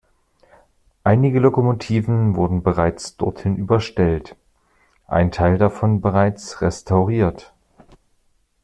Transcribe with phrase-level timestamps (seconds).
[1.03, 4.35] Einige Lokomotiven wurden bereits dorthin überstellt,
[5.05, 7.53] ein Teil davon bereits restauriert.